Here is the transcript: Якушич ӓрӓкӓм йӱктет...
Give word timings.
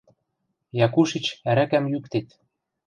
Якушич 0.85 1.25
ӓрӓкӓм 1.49 1.85
йӱктет... 1.91 2.27